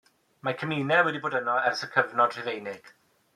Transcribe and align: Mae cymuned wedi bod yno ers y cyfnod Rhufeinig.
Mae 0.45 0.55
cymuned 0.61 0.95
wedi 1.07 1.21
bod 1.25 1.35
yno 1.41 1.59
ers 1.73 1.85
y 1.89 1.91
cyfnod 1.97 2.39
Rhufeinig. 2.39 2.91